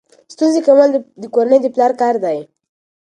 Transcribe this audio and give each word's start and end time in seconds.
ستونزې 0.33 0.59
کمول 0.65 0.89
د 1.21 1.23
کورنۍ 1.35 1.59
د 1.61 1.67
پلار 1.75 1.91
کار 2.01 2.15
دی. 2.23 2.37